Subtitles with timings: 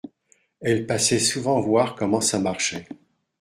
[0.61, 2.87] Elle passait souvent voir comment ça marchait